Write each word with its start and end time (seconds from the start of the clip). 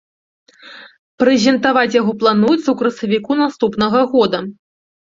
Прэзентаваць 1.23 1.97
яго 2.01 2.11
плануецца 2.25 2.63
ў 2.71 2.75
красавіку 2.81 3.31
наступнага 3.45 3.99
года. 4.17 4.39